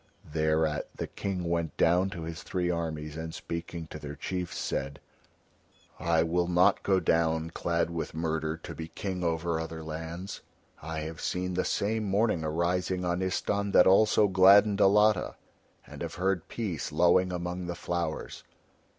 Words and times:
Thereat 0.25 0.89
the 0.95 1.05
King 1.05 1.43
went 1.47 1.77
down 1.77 2.09
to 2.09 2.23
his 2.23 2.41
three 2.41 2.71
armies 2.71 3.15
and 3.15 3.35
speaking 3.35 3.85
to 3.89 3.99
their 3.99 4.15
chiefs 4.15 4.57
said: 4.57 4.99
"I 5.99 6.23
will 6.23 6.47
not 6.47 6.81
go 6.81 6.99
down 6.99 7.51
clad 7.51 7.91
with 7.91 8.15
murder 8.15 8.57
to 8.57 8.73
be 8.73 8.87
King 8.87 9.23
over 9.23 9.59
other 9.59 9.83
lands. 9.83 10.41
I 10.81 11.01
have 11.01 11.21
seen 11.21 11.53
the 11.53 11.63
same 11.65 12.03
morning 12.05 12.43
arising 12.43 13.05
on 13.05 13.19
Istahn 13.21 13.73
that 13.73 13.85
also 13.85 14.27
gladdened 14.27 14.79
Alatta, 14.81 15.35
and 15.85 16.01
have 16.01 16.15
heard 16.15 16.47
Peace 16.47 16.91
lowing 16.91 17.31
among 17.31 17.67
the 17.67 17.75
flowers. 17.75 18.43